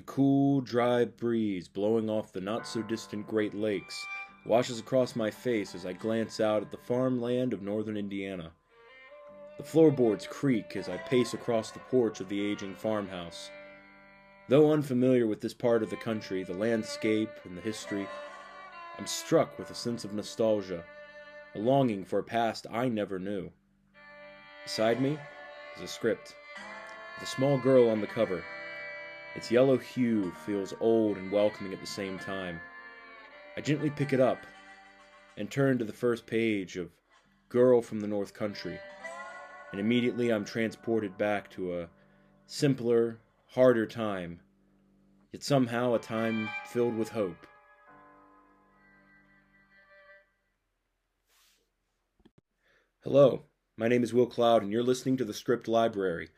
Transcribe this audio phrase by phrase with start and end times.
[0.00, 4.06] The cool, dry breeze blowing off the not so distant Great Lakes
[4.46, 8.52] washes across my face as I glance out at the farmland of northern Indiana.
[9.58, 13.50] The floorboards creak as I pace across the porch of the aging farmhouse.
[14.48, 18.08] Though unfamiliar with this part of the country, the landscape, and the history,
[18.96, 20.82] I'm struck with a sense of nostalgia,
[21.54, 23.50] a longing for a past I never knew.
[24.64, 25.18] Beside me
[25.76, 26.34] is a script,
[27.18, 28.42] with a small girl on the cover.
[29.36, 32.60] Its yellow hue feels old and welcoming at the same time.
[33.56, 34.44] I gently pick it up
[35.36, 36.90] and turn to the first page of
[37.48, 38.78] Girl from the North Country,
[39.70, 41.88] and immediately I'm transported back to a
[42.46, 44.40] simpler, harder time,
[45.32, 47.46] yet somehow a time filled with hope.
[53.02, 53.44] Hello,
[53.76, 56.30] my name is Will Cloud, and you're listening to the Script Library,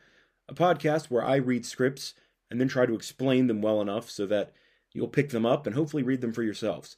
[0.47, 2.13] a podcast where I read scripts
[2.53, 4.53] and then try to explain them well enough so that
[4.93, 6.95] you'll pick them up and hopefully read them for yourselves.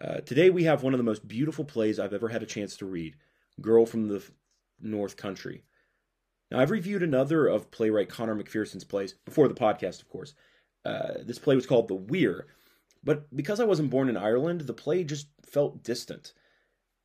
[0.00, 2.76] Uh, today we have one of the most beautiful plays I've ever had a chance
[2.76, 3.16] to read
[3.60, 4.22] Girl from the
[4.80, 5.64] North Country.
[6.52, 10.34] Now, I've reviewed another of playwright Conor McPherson's plays, before the podcast, of course.
[10.84, 12.46] Uh, this play was called The Weir,
[13.02, 16.32] but because I wasn't born in Ireland, the play just felt distant.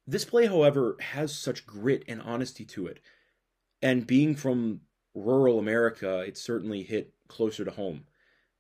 [0.06, 3.00] This play, however, has such grit and honesty to it,
[3.82, 4.82] and being from
[5.16, 8.04] rural America, it certainly hit closer to home.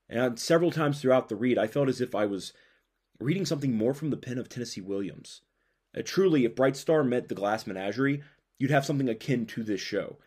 [0.08, 2.54] And several times throughout the read, I felt as if I was
[3.20, 5.42] reading something more from the pen of Tennessee Williams.
[5.96, 8.24] Uh, truly, if Bright Star met the Glass Menagerie,
[8.58, 10.18] you'd have something akin to this show.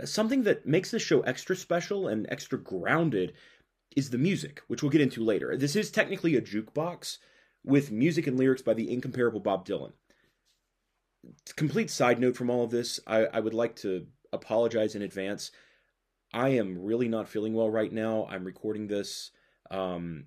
[0.00, 3.32] Uh, something that makes this show extra special and extra grounded
[3.94, 5.56] is the music, which we'll get into later.
[5.56, 7.18] This is technically a jukebox
[7.64, 9.92] with music and lyrics by the incomparable Bob Dylan.
[11.56, 15.50] Complete side note from all of this, I, I would like to apologize in advance.
[16.36, 18.26] I am really not feeling well right now.
[18.30, 19.30] I'm recording this
[19.70, 20.26] um,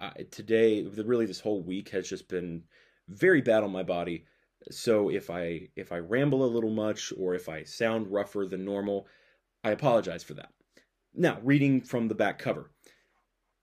[0.00, 0.84] uh, today.
[0.84, 2.62] Really, this whole week has just been
[3.08, 4.24] very bad on my body.
[4.70, 8.64] So if I if I ramble a little much or if I sound rougher than
[8.64, 9.08] normal,
[9.64, 10.50] I apologize for that.
[11.12, 12.70] Now, reading from the back cover.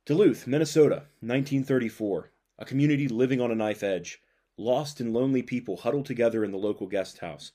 [0.06, 2.30] Duluth, Minnesota, 1934.
[2.60, 4.20] A community living on a knife edge.
[4.58, 7.54] Lost and lonely people huddled together in the local guest house.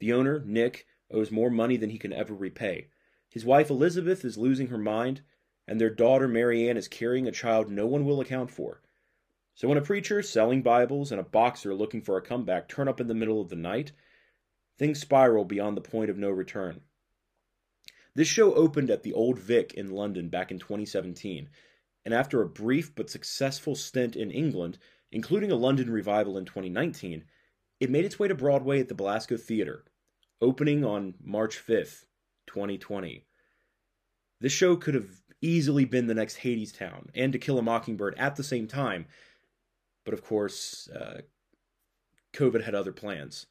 [0.00, 2.88] The owner, Nick, owes more money than he can ever repay.
[3.36, 5.20] His wife Elizabeth is losing her mind,
[5.68, 8.80] and their daughter Marianne is carrying a child no one will account for.
[9.54, 12.98] So when a preacher selling Bibles and a boxer looking for a comeback turn up
[12.98, 13.92] in the middle of the night,
[14.78, 16.80] things spiral beyond the point of no return.
[18.14, 21.50] This show opened at the Old Vic in London back in 2017,
[22.06, 24.78] and after a brief but successful stint in England,
[25.12, 27.22] including a London revival in 2019,
[27.80, 29.84] it made its way to Broadway at the Belasco Theatre,
[30.40, 32.06] opening on March 5th,
[32.46, 33.25] 2020.
[34.40, 38.36] This show could have easily been the next Hadestown and To Kill a Mockingbird at
[38.36, 39.06] the same time,
[40.04, 41.22] but of course, uh,
[42.32, 43.46] COVID had other plans.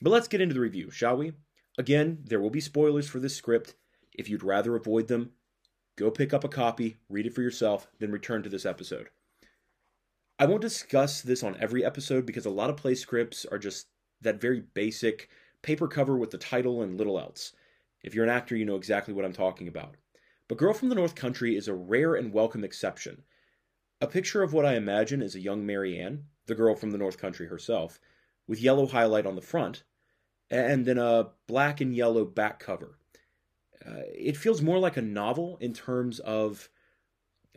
[0.00, 1.32] But let's get into the review, shall we?
[1.78, 3.74] Again, there will be spoilers for this script.
[4.12, 5.32] If you'd rather avoid them,
[5.96, 9.08] go pick up a copy, read it for yourself, then return to this episode.
[10.38, 13.86] I won't discuss this on every episode because a lot of play scripts are just
[14.20, 15.28] that very basic
[15.62, 17.52] paper cover with the title and little else.
[18.02, 19.96] If you're an actor, you know exactly what I'm talking about.
[20.48, 23.22] But Girl from the North Country is a rare and welcome exception.
[24.00, 27.18] A picture of what I imagine is a young Marianne, the girl from the North
[27.18, 27.98] Country herself,
[28.46, 29.82] with yellow highlight on the front,
[30.50, 32.98] and then a black and yellow back cover.
[33.84, 36.68] Uh, it feels more like a novel in terms of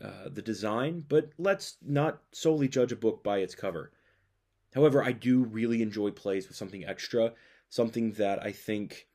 [0.01, 3.91] uh, the design, but let's not solely judge a book by its cover.
[4.73, 7.33] However, I do really enjoy plays with something extra,
[7.69, 9.09] something that I think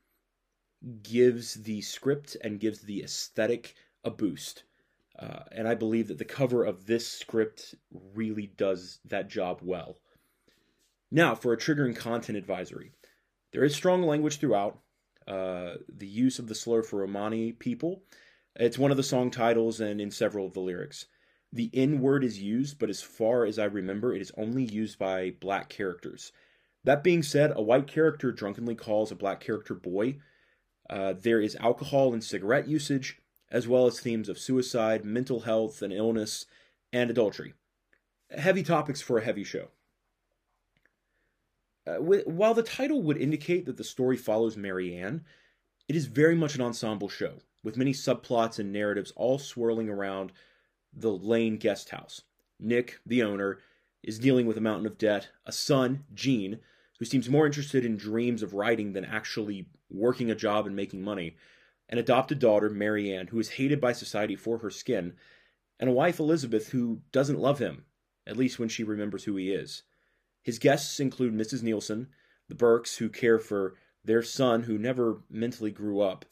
[1.03, 3.75] gives the script and gives the aesthetic
[4.05, 4.65] a boost.
[5.19, 7.75] Uh, and I believe that the cover of this script
[8.15, 9.97] really does that job well.
[11.11, 12.93] Now, for a triggering content advisory,
[13.53, 14.81] there is strong language throughout.
[15.27, 18.03] Uh, the use of the slur for Romani people.
[18.57, 21.07] It's one of the song titles and in several of the lyrics.
[21.53, 24.99] The N word is used, but as far as I remember, it is only used
[24.99, 26.33] by black characters.
[26.83, 30.19] That being said, a white character drunkenly calls a black character boy.
[30.89, 33.21] Uh, there is alcohol and cigarette usage,
[33.51, 36.47] as well as themes of suicide, mental health and illness,
[36.93, 37.55] and adultery.
[38.31, 39.69] Heavy topics for a heavy show.
[41.87, 45.25] Uh, while the title would indicate that the story follows Marianne,
[45.87, 50.33] it is very much an ensemble show, with many subplots and narratives all swirling around
[50.93, 52.23] the Laine guest house.
[52.59, 53.59] Nick, the owner,
[54.03, 56.61] is dealing with a mountain of debt, a son, Gene,
[56.99, 61.03] who seems more interested in dreams of writing than actually working a job and making
[61.03, 61.37] money,
[61.89, 65.15] an adopted daughter, Marianne, who is hated by society for her skin,
[65.79, 67.85] and a wife, Elizabeth, who doesn't love him,
[68.27, 69.83] at least when she remembers who he is.
[70.43, 71.63] His guests include Mrs.
[71.63, 72.09] Nielsen,
[72.49, 73.75] the Burkes, who care for
[74.05, 76.25] their son who never mentally grew up,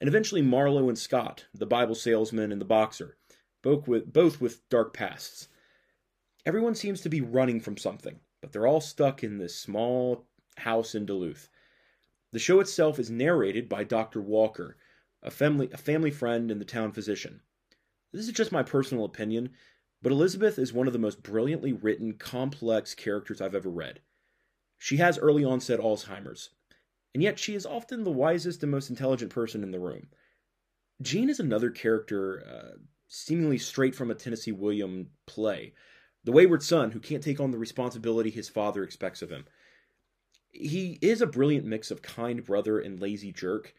[0.00, 3.16] and eventually Marlowe and Scott, the Bible salesman and the boxer,
[3.62, 5.48] both with, both with dark pasts.
[6.46, 10.26] Everyone seems to be running from something, but they're all stuck in this small
[10.56, 11.48] house in Duluth.
[12.32, 14.20] The show itself is narrated by Dr.
[14.20, 14.76] Walker,
[15.22, 17.42] a family, a family friend and the town physician.
[18.12, 19.50] This is just my personal opinion,
[20.02, 24.00] but Elizabeth is one of the most brilliantly written, complex characters I've ever read.
[24.78, 26.50] She has early onset Alzheimer's,
[27.12, 30.08] and yet she is often the wisest and most intelligent person in the room.
[31.02, 32.78] Gene is another character, uh,
[33.08, 35.74] seemingly straight from a Tennessee William play,
[36.24, 39.46] the wayward son who can't take on the responsibility his father expects of him.
[40.52, 43.74] He is a brilliant mix of kind brother and lazy jerk,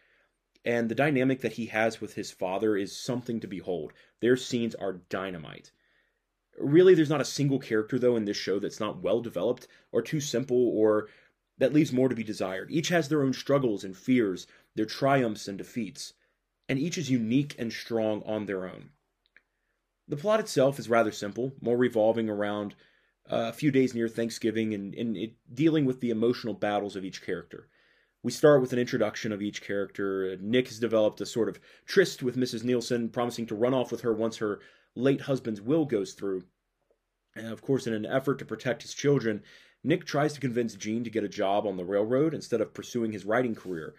[0.63, 3.93] and the dynamic that he has with his father is something to behold.
[4.19, 5.71] Their scenes are dynamite.
[6.57, 10.01] Really, there's not a single character, though, in this show that's not well developed, or
[10.01, 11.09] too simple, or
[11.57, 12.71] that leaves more to be desired.
[12.71, 16.13] Each has their own struggles and fears, their triumphs and defeats,
[16.67, 18.91] and each is unique and strong on their own.
[20.07, 22.75] The plot itself is rather simple, more revolving around
[23.29, 27.05] uh, a few days near Thanksgiving and, and it, dealing with the emotional battles of
[27.05, 27.67] each character.
[28.23, 30.37] We start with an introduction of each character.
[30.39, 32.63] Nick has developed a sort of tryst with Mrs.
[32.63, 34.59] Nielsen, promising to run off with her once her
[34.95, 36.43] late husband's will goes through.
[37.35, 39.41] And of course, in an effort to protect his children,
[39.83, 43.11] Nick tries to convince Gene to get a job on the railroad instead of pursuing
[43.11, 43.95] his writing career.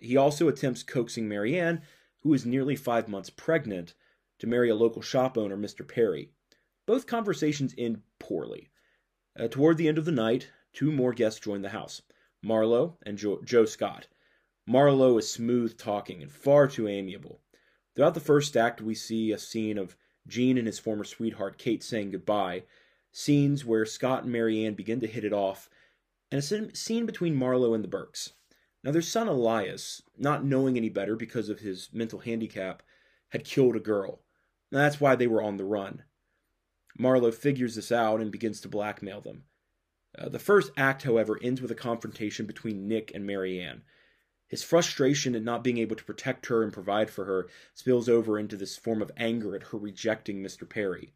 [0.00, 1.82] He also attempts coaxing Marianne,
[2.22, 3.94] who is nearly five months pregnant,
[4.38, 5.86] to marry a local shop owner, Mr.
[5.86, 6.30] Perry.
[6.86, 8.68] Both conversations end poorly.
[9.38, 12.02] Uh, toward the end of the night, two more guests join the house.
[12.42, 14.08] Marlowe, and jo- Joe Scott.
[14.66, 17.40] Marlowe is smooth talking and far too amiable.
[17.94, 19.96] Throughout the first act, we see a scene of
[20.26, 22.64] Gene and his former sweetheart Kate saying goodbye,
[23.12, 25.70] scenes where Scott and Marianne begin to hit it off,
[26.30, 28.32] and a scene between Marlowe and the Burkes.
[28.82, 32.82] Now, their son Elias, not knowing any better because of his mental handicap,
[33.30, 34.22] had killed a girl.
[34.70, 36.02] That's why they were on the run.
[36.98, 39.44] Marlowe figures this out and begins to blackmail them.
[40.18, 43.82] Uh, the first act, however, ends with a confrontation between Nick and Marianne.
[44.48, 48.38] His frustration at not being able to protect her and provide for her spills over
[48.38, 50.68] into this form of anger at her rejecting Mr.
[50.68, 51.12] Perry.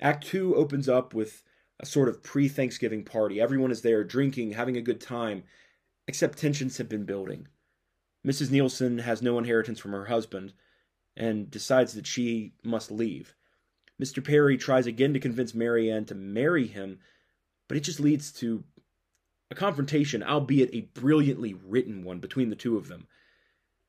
[0.00, 1.42] Act 2 opens up with
[1.78, 3.40] a sort of pre Thanksgiving party.
[3.40, 5.44] Everyone is there drinking, having a good time,
[6.06, 7.48] except tensions have been building.
[8.26, 8.50] Mrs.
[8.50, 10.52] Nielsen has no inheritance from her husband
[11.16, 13.34] and decides that she must leave.
[14.00, 14.24] Mr.
[14.24, 16.98] Perry tries again to convince Marianne to marry him,
[17.68, 18.64] but it just leads to
[19.50, 23.06] a confrontation, albeit a brilliantly written one, between the two of them.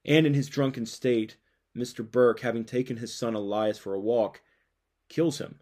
[0.03, 1.37] And in his drunken state,
[1.77, 2.09] Mr.
[2.09, 4.41] Burke, having taken his son Elias for a walk,
[5.07, 5.59] kills him.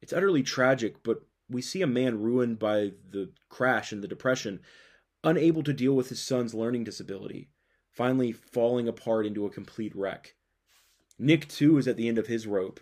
[0.00, 4.60] It's utterly tragic, but we see a man ruined by the crash and the depression,
[5.22, 7.50] unable to deal with his son's learning disability,
[7.90, 10.34] finally falling apart into a complete wreck.
[11.18, 12.80] Nick, too, is at the end of his rope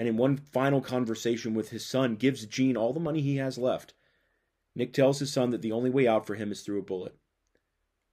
[0.00, 3.58] and in one final conversation with his son, gives Gene all the money he has
[3.58, 3.92] left.
[4.74, 7.14] Nick tells his son that the only way out for him is through a bullet.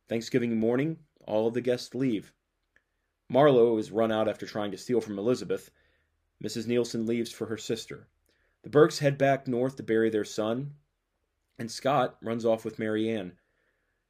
[0.10, 2.34] Thanksgiving morning, all of the guests leave.
[3.30, 5.72] Marlowe is run out after trying to steal from Elizabeth.
[6.44, 6.68] Mrs.
[6.68, 8.10] Nielsen leaves for her sister.
[8.64, 10.74] The Burkes head back north to bury their son,
[11.58, 13.38] and Scott runs off with Marianne.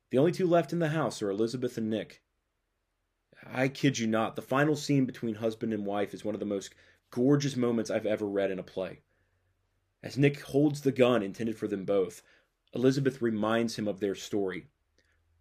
[0.10, 2.24] The only two left in the house are Elizabeth and Nick.
[3.46, 6.46] I kid you not, the final scene between husband and wife is one of the
[6.46, 6.74] most
[7.12, 9.02] gorgeous moments I've ever read in a play.
[10.04, 12.22] As Nick holds the gun intended for them both,
[12.74, 14.68] Elizabeth reminds him of their story,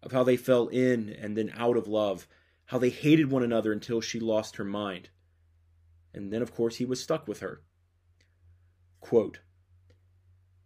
[0.01, 2.27] of how they fell in and then out of love,
[2.65, 5.09] how they hated one another until she lost her mind.
[6.13, 7.61] And then, of course, he was stuck with her.
[8.99, 9.39] Quote,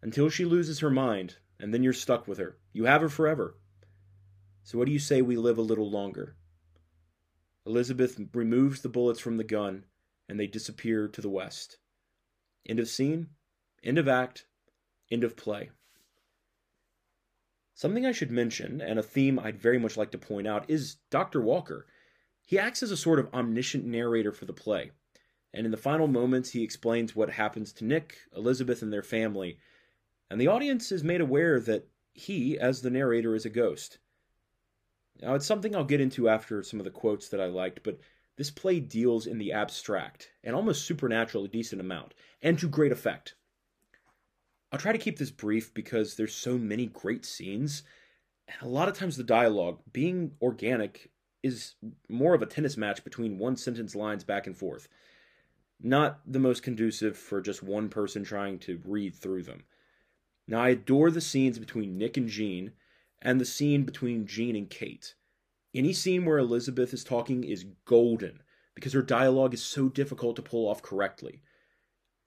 [0.02, 2.58] Until she loses her mind, and then you're stuck with her.
[2.74, 3.58] You have her forever.
[4.64, 6.36] So, what do you say we live a little longer?
[7.72, 9.86] Elizabeth removes the bullets from the gun
[10.28, 11.78] and they disappear to the west.
[12.68, 13.30] End of scene,
[13.82, 14.46] end of act,
[15.10, 15.72] end of play.
[17.74, 20.98] Something I should mention, and a theme I'd very much like to point out, is
[21.10, 21.40] Dr.
[21.40, 21.88] Walker.
[22.46, 24.92] He acts as a sort of omniscient narrator for the play,
[25.54, 29.60] and in the final moments, he explains what happens to Nick, Elizabeth, and their family,
[30.30, 33.98] and the audience is made aware that he, as the narrator, is a ghost.
[35.20, 38.00] Now, it's something I'll get into after some of the quotes that I liked, but
[38.38, 42.92] this play deals in the abstract, and almost supernatural a decent amount, and to great
[42.92, 43.36] effect.
[44.72, 47.84] I'll try to keep this brief because there's so many great scenes,
[48.48, 51.12] and a lot of times the dialogue, being organic,
[51.44, 51.76] is
[52.08, 54.88] more of a tennis match between one sentence lines back and forth.
[55.84, 59.64] not the most conducive for just one person trying to read through them.
[60.48, 62.72] Now, I adore the scenes between Nick and Gene,
[63.22, 65.16] and the scene between Gene and Kate.
[65.74, 68.42] Any scene where Elizabeth is talking is golden
[68.76, 71.42] because her dialogue is so difficult to pull off correctly.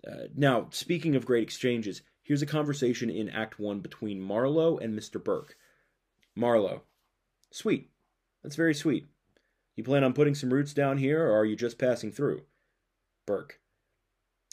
[0.07, 4.99] Uh, now, speaking of great exchanges, here's a conversation in Act 1 between Marlowe and
[4.99, 5.23] Mr.
[5.23, 5.57] Burke.
[6.37, 6.83] Marlowe,
[7.51, 7.91] sweet.
[8.43, 9.07] That's very sweet.
[9.77, 12.43] You plan on putting some roots down here, or are you just passing through?
[13.27, 13.61] Burke,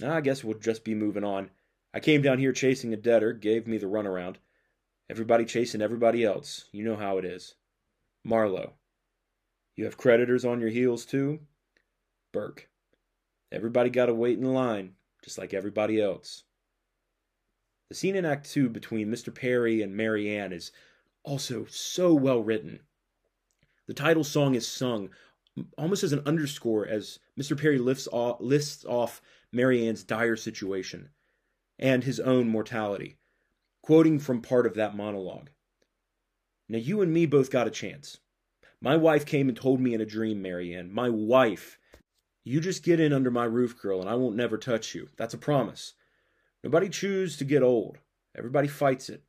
[0.03, 1.51] I guess we'll just be moving on.
[1.93, 4.37] I came down here chasing a debtor, gave me the runaround.
[5.11, 6.69] Everybody chasing everybody else.
[6.71, 7.55] You know how it is.
[8.23, 8.75] Marlowe,
[9.75, 11.41] you have creditors on your heels too?
[12.31, 12.69] Burke,
[13.51, 16.45] everybody got to wait in line just like everybody else.
[17.89, 19.35] The scene in Act 2 between Mr.
[19.35, 20.71] Perry and Marianne is
[21.23, 22.79] also so well written.
[23.87, 25.09] The title song is sung
[25.77, 27.59] almost as an underscore as Mr.
[27.59, 31.09] Perry lifts off, lists off Marianne's dire situation
[31.77, 33.17] and his own mortality,
[33.81, 35.49] quoting from part of that monologue.
[36.69, 38.19] Now, you and me both got a chance.
[38.79, 40.91] My wife came and told me in a dream, Marianne.
[40.91, 41.77] My wife
[42.43, 45.09] you just get in under my roof, girl, and I won't never touch you.
[45.15, 45.93] That's a promise.
[46.63, 47.99] Nobody chooses to get old.
[48.35, 49.23] Everybody fights it,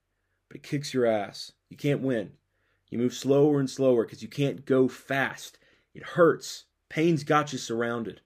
[0.48, 1.52] but it kicks your ass.
[1.68, 2.32] You can't win.
[2.90, 5.58] You move slower and slower because you can't go fast.
[5.94, 6.64] It hurts.
[6.88, 8.20] Pain's got you surrounded.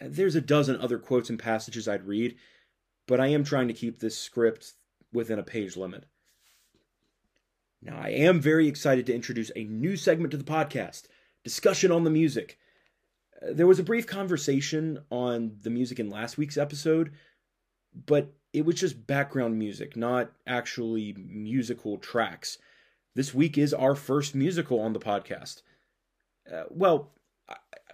[0.00, 2.36] Uh, there's a dozen other quotes and passages I'd read,
[3.06, 4.72] but I am trying to keep this script
[5.12, 6.04] within a page limit.
[7.82, 11.04] Now, I am very excited to introduce a new segment to the podcast
[11.42, 12.58] discussion on the music
[13.52, 17.12] there was a brief conversation on the music in last week's episode,
[18.06, 22.58] but it was just background music, not actually musical tracks.
[23.14, 25.62] This week is our first musical on the podcast.
[26.50, 27.12] Uh, well,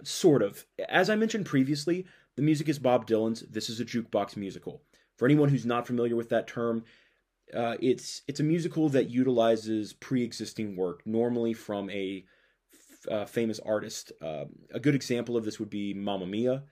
[0.03, 0.65] sort of.
[0.89, 4.81] As I mentioned previously, the music is Bob Dylan's This is a Jukebox Musical.
[5.21, 6.83] For anyone who's not familiar with that term,
[7.53, 12.25] uh, it's it's a musical that utilizes pre-existing work, normally from a
[13.07, 14.11] uh, famous artist.
[14.19, 16.63] Uh, a good example of this would be Mamma Mia,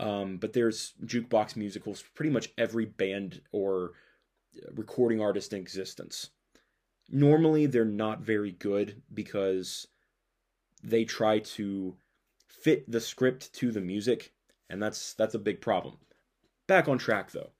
[0.00, 3.92] um, but there's jukebox musicals pretty much every band or
[4.74, 6.30] recording artist in existence.
[7.10, 9.86] Normally, they're not very good because
[10.82, 11.94] they try to
[12.48, 14.32] fit the script to the music,
[14.70, 15.98] and that's that's a big problem.
[16.66, 17.50] Back on track though.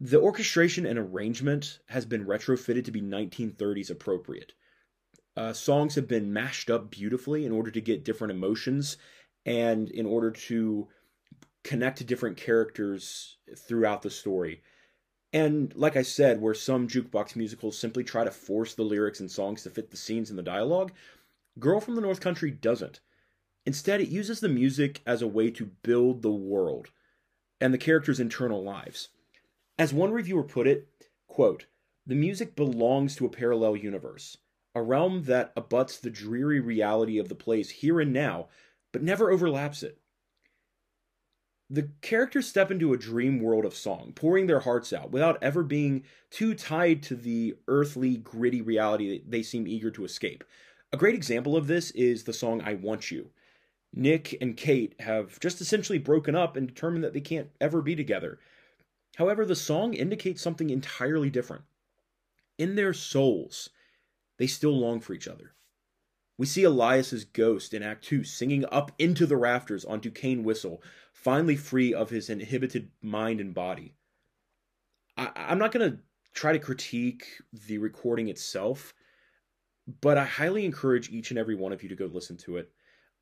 [0.00, 4.52] The orchestration and arrangement has been retrofitted to be 1930s appropriate
[5.36, 8.96] uh, songs have been mashed up beautifully in order to get different emotions
[9.44, 10.88] and in order to
[11.62, 14.62] connect to different characters throughout the story.
[15.32, 19.30] And like I said, where some jukebox musicals simply try to force the lyrics and
[19.30, 20.92] songs to fit the scenes and the dialogue,
[21.58, 23.00] Girl from the North Country doesn't.
[23.64, 26.90] Instead, it uses the music as a way to build the world
[27.60, 29.08] and the characters' internal lives.
[29.78, 30.88] As one reviewer put it,
[31.26, 31.66] quote,
[32.06, 34.38] the music belongs to a parallel universe
[34.76, 38.46] a realm that abuts the dreary reality of the place here and now,
[38.92, 39.98] but never overlaps it.
[41.70, 45.62] The characters step into a dream world of song, pouring their hearts out without ever
[45.62, 50.44] being too tied to the earthly, gritty reality they seem eager to escape.
[50.92, 53.30] A great example of this is the song I Want You.
[53.94, 57.96] Nick and Kate have just essentially broken up and determined that they can't ever be
[57.96, 58.38] together.
[59.16, 61.64] However, the song indicates something entirely different.
[62.58, 63.70] In their souls,
[64.38, 65.54] they still long for each other.
[66.38, 70.82] We see Elias's ghost in Act 2 singing up into the rafters on Duquesne Whistle,
[71.14, 73.94] finally free of his inhibited mind and body.
[75.16, 75.98] I, I'm not going to
[76.34, 78.92] try to critique the recording itself,
[80.02, 82.70] but I highly encourage each and every one of you to go listen to it.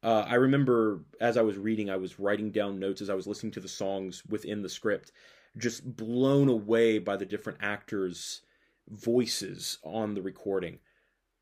[0.02, 3.28] Uh, I remember as I was reading, I was writing down notes as I was
[3.28, 5.12] listening to the songs within the script,
[5.56, 8.42] just blown away by the different actors'
[8.88, 10.78] voices on the recording.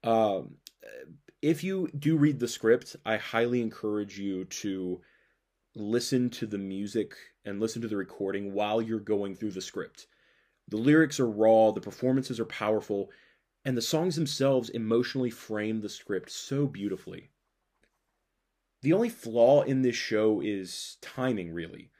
[0.04, 0.56] Um,
[1.40, 5.00] if you do read the script, I highly encourage you to
[5.74, 7.14] listen to the music
[7.44, 10.06] and listen to the recording while you're going through the script.
[10.68, 13.10] The lyrics are raw, the performances are powerful,
[13.64, 17.30] and the songs themselves emotionally frame the script so beautifully.
[18.82, 21.91] The only flaw in this show is timing, really.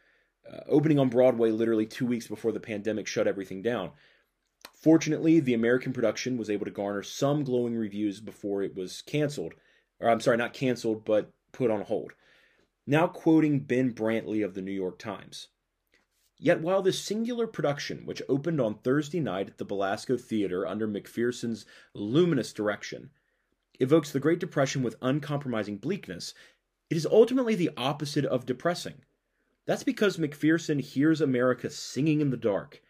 [0.51, 3.93] Uh, opening on Broadway literally two weeks before the pandemic shut everything down.
[4.75, 9.55] Fortunately, the American production was able to garner some glowing reviews before it was canceled.
[10.01, 12.13] Or I'm sorry, not canceled, but put on hold.
[12.87, 15.49] Now quoting Ben Brantley of the New York Times.
[16.39, 20.89] Yet while this singular production, which opened on Thursday night at the Belasco Theater under
[20.89, 23.11] McPherson's luminous direction,
[23.79, 26.35] evokes the Great Depression with uncompromising bleakness,
[26.91, 29.05] It is ultimately the opposite of depressing.
[29.64, 32.83] That's because McPherson hears America singing in the dark,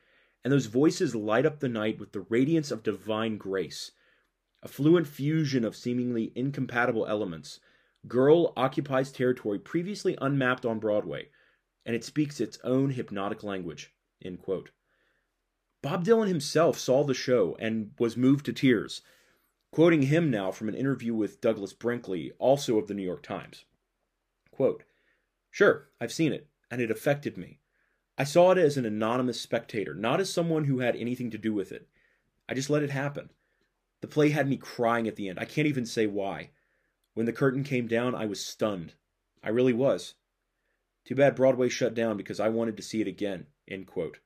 [0.42, 3.92] and those voices light up the night with the radiance of divine grace.
[4.62, 7.60] A fluent fusion of seemingly incompatible elements.
[8.08, 11.28] Girl occupies territory previously unmapped on Broadway,
[11.84, 13.94] and it speaks its own hypnotic language.
[15.82, 19.02] Bob Dylan himself saw the show and was moved to tears,
[19.72, 23.64] quoting him now from an interview with Douglas Brinkley, also of the New York Times.
[24.52, 24.84] Quote,
[25.50, 27.60] Sure, I've seen it, and it affected me.
[28.16, 31.52] I saw it as an anonymous spectator, not as someone who had anything to do
[31.52, 31.86] with it.
[32.48, 33.28] I just let it happen.
[34.00, 35.38] The play had me crying at the end.
[35.38, 36.50] I can't even say why.
[37.12, 38.94] When the curtain came down, I was stunned.
[39.44, 40.14] I really was.
[41.04, 43.48] Too bad Broadway shut down because I wanted to see it again.
[43.68, 44.20] End quote.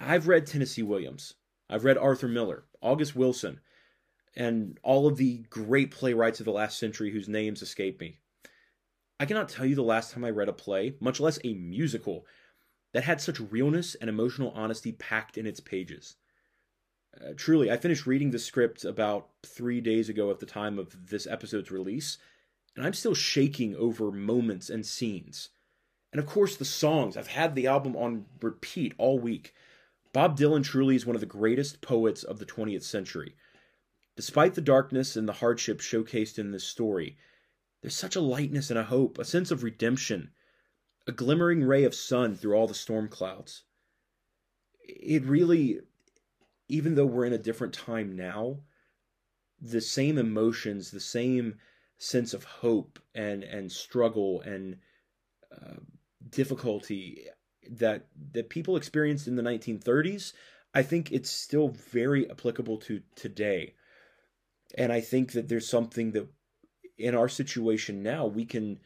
[0.00, 1.34] I've read Tennessee Williams.
[1.70, 3.60] I've read Arthur Miller, August Wilson,
[4.34, 8.18] and all of the great playwrights of the last century whose names escape me.
[9.20, 12.24] I cannot tell you the last time I read a play, much less a musical,
[12.92, 16.16] that had such realness and emotional honesty packed in its pages.
[17.20, 21.08] Uh, truly, I finished reading the script about three days ago at the time of
[21.08, 22.18] this episode's release,
[22.76, 25.48] and I'm still shaking over moments and scenes.
[26.12, 27.16] And of course, the songs.
[27.16, 29.52] I've had the album on repeat all week.
[30.12, 33.34] Bob Dylan truly is one of the greatest poets of the 20th century.
[34.16, 37.16] Despite the darkness and the hardship showcased in this story,
[37.80, 40.30] there's such a lightness and a hope, a sense of redemption,
[41.06, 43.64] a glimmering ray of sun through all the storm clouds.
[44.82, 45.80] It really,
[46.68, 48.60] even though we're in a different time now,
[49.60, 51.56] the same emotions, the same
[51.98, 54.76] sense of hope and and struggle and
[55.52, 55.74] uh,
[56.30, 57.26] difficulty
[57.70, 60.32] that that people experienced in the 1930s,
[60.74, 63.74] I think it's still very applicable to today.
[64.76, 66.28] And I think that there's something that
[66.98, 68.78] in our situation now we can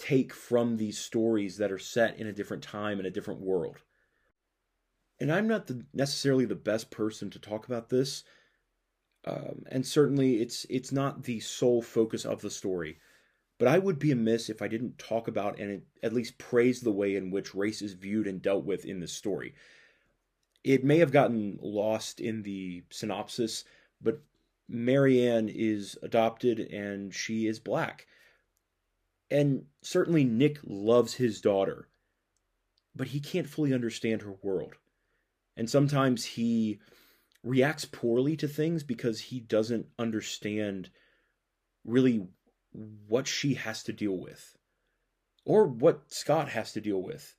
[0.00, 3.82] take from these stories that are set in a different time in a different world.
[5.20, 8.24] And I'm not the, necessarily the best person to talk about this,
[9.26, 12.98] um, and certainly it's it's not the sole focus of the story.
[13.58, 16.90] But I would be amiss if I didn't talk about and at least praise the
[16.90, 19.54] way in which race is viewed and dealt with in this story.
[20.64, 23.64] It may have gotten lost in the synopsis,
[24.00, 24.22] but
[24.70, 28.06] Marianne is adopted and she is black.
[29.30, 31.88] And certainly Nick loves his daughter,
[32.94, 34.74] but he can't fully understand her world.
[35.56, 36.80] And sometimes he
[37.42, 40.90] reacts poorly to things because he doesn't understand
[41.84, 42.28] really
[42.72, 44.56] what she has to deal with
[45.44, 47.34] or what Scott has to deal with.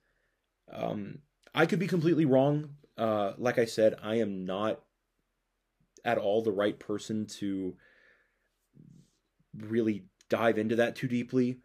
[0.71, 1.19] Um,
[1.53, 2.75] I could be completely wrong.
[2.97, 4.81] Uh, like I said, I am not
[6.03, 7.75] at all the right person to
[9.55, 11.59] really dive into that too deeply.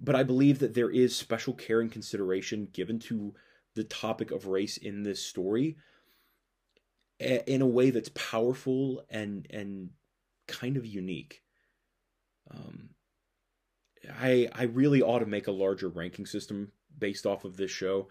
[0.00, 3.34] But I believe that there is special care and consideration given to
[3.74, 5.76] the topic of race in this story
[7.18, 9.90] in a way that's powerful and and
[10.48, 11.42] kind of unique.
[12.50, 12.90] Um,
[14.20, 18.08] I I really ought to make a larger ranking system based off of this show.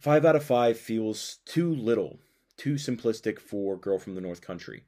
[0.00, 2.20] Five out of five feels too little
[2.56, 4.84] too simplistic for Girl from the North Country.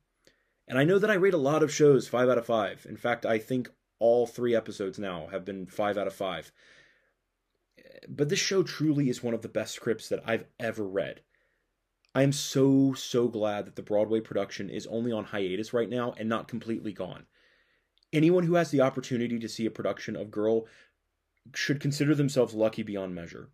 [0.67, 2.87] And I know that I rate a lot of shows 5 out of 5.
[2.89, 6.53] In fact, I think all three episodes now have been 5 out of 5.
[8.09, 11.23] But this show truly is one of the best scripts that I've ever read.
[12.15, 16.15] I am so, so glad that the Broadway production is only on hiatus right now
[16.17, 17.27] and not completely gone.
[18.13, 20.67] Anyone who has the opportunity to see a production of Girl
[21.55, 23.51] should consider themselves lucky beyond measure.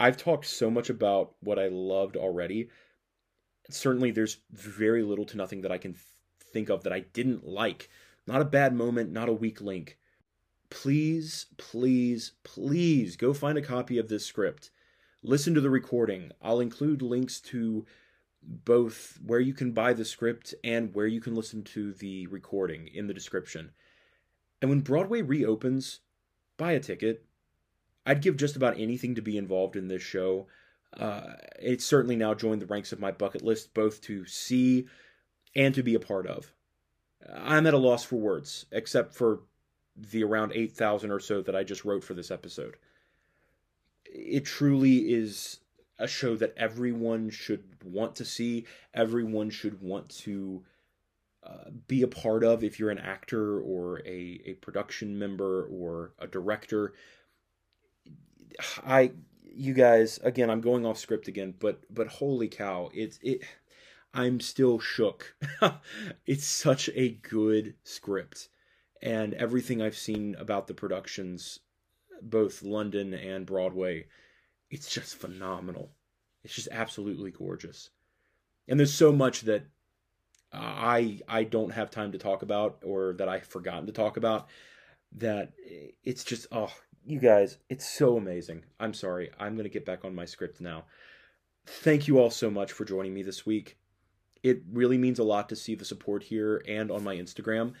[0.00, 2.70] I've talked so much about what I loved already.
[3.68, 5.94] Certainly, there's very little to nothing that I can
[6.52, 7.90] think of that I didn't like.
[8.26, 9.98] Not a bad moment, not a weak link.
[10.70, 14.70] Please, please, please go find a copy of this script.
[15.22, 16.32] Listen to the recording.
[16.40, 17.84] I'll include links to
[18.42, 22.88] both where you can buy the script and where you can listen to the recording
[22.88, 23.72] in the description.
[24.62, 26.00] And when Broadway reopens,
[26.56, 27.26] buy a ticket
[28.10, 30.48] I'd give just about anything to be involved in this show.
[30.98, 34.88] Uh, it's certainly now joined the ranks of my bucket list, both to see
[35.54, 36.52] and to be a part of.
[37.32, 39.42] I'm at a loss for words, except for
[39.96, 42.78] the around 8,000 or so that I just wrote for this episode.
[44.06, 45.60] It truly is
[45.96, 50.64] a show that everyone should want to see, everyone should want to
[51.44, 56.10] uh, be a part of if you're an actor or a, a production member or
[56.18, 56.92] a director.
[58.86, 59.12] I
[59.52, 63.42] you guys again I'm going off script again but but holy cow it's it
[64.12, 65.36] I'm still shook.
[66.26, 68.48] it's such a good script
[69.02, 71.60] and everything I've seen about the productions,
[72.20, 74.06] both London and Broadway,
[74.68, 75.92] it's just phenomenal.
[76.42, 77.90] It's just absolutely gorgeous.
[78.68, 79.64] And there's so much that
[80.52, 84.48] I I don't have time to talk about or that I've forgotten to talk about
[85.16, 85.52] that
[86.02, 86.72] it's just oh
[87.04, 88.64] you guys it's so amazing.
[88.78, 89.30] I'm sorry.
[89.38, 90.84] I'm going to get back on my script now.
[91.66, 93.76] Thank you all so much for joining me this week.
[94.42, 97.74] It really means a lot to see the support here and on my Instagram.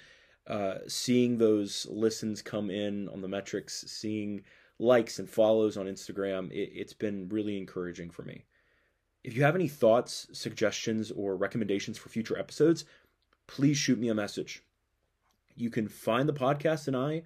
[0.46, 4.42] Uh, seeing those listens come in on the metrics, seeing
[4.78, 8.44] likes and follows on Instagram, it, it's been really encouraging for me.
[9.22, 12.84] If you have any thoughts, suggestions, or recommendations for future episodes,
[13.46, 14.64] please shoot me a message.
[15.54, 17.22] You can find the podcast and I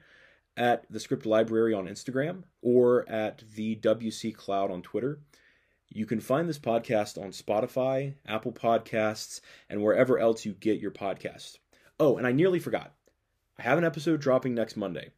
[0.57, 5.21] at the Script Library on Instagram or at the WC Cloud on Twitter.
[5.89, 10.91] You can find this podcast on Spotify, Apple Podcasts, and wherever else you get your
[10.91, 11.59] podcasts.
[12.01, 12.95] Oh, and I nearly forgot.
[13.59, 15.11] I have an episode dropping next Monday.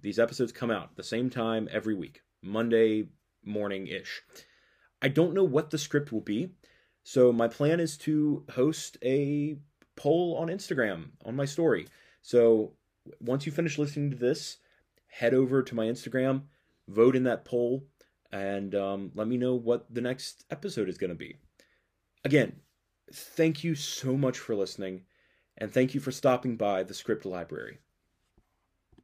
[0.00, 3.08] These episodes come out the same time every week, Monday
[3.44, 4.22] morning ish.
[5.02, 6.50] I don't know what the script will be.
[7.02, 9.56] So my plan is to host a
[9.96, 11.88] poll on Instagram on my story.
[12.22, 12.74] So
[13.20, 14.58] once you finish listening to this,
[15.10, 16.42] head over to my Instagram,
[16.88, 17.84] vote in that poll,
[18.32, 21.36] and um, let me know what the next episode is going to be.
[22.24, 22.52] Again,
[23.12, 25.02] thank you so much for listening,
[25.58, 27.78] and thank you for stopping by the script library.